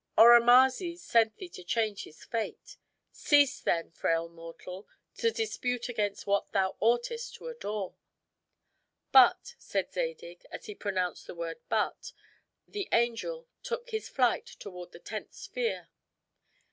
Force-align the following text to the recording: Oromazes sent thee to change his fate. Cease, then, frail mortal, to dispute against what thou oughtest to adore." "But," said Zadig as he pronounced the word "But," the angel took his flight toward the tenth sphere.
Oromazes 0.17 0.99
sent 1.03 1.37
thee 1.37 1.49
to 1.49 1.63
change 1.63 2.05
his 2.05 2.23
fate. 2.25 2.75
Cease, 3.11 3.59
then, 3.59 3.91
frail 3.91 4.27
mortal, 4.29 4.87
to 5.17 5.29
dispute 5.29 5.89
against 5.89 6.25
what 6.25 6.51
thou 6.53 6.75
oughtest 6.79 7.35
to 7.35 7.45
adore." 7.47 7.93
"But," 9.11 9.53
said 9.59 9.93
Zadig 9.93 10.43
as 10.51 10.65
he 10.65 10.73
pronounced 10.73 11.27
the 11.27 11.35
word 11.35 11.59
"But," 11.69 12.13
the 12.67 12.89
angel 12.91 13.47
took 13.61 13.91
his 13.91 14.09
flight 14.09 14.47
toward 14.47 14.91
the 14.91 14.97
tenth 14.97 15.35
sphere. 15.35 15.89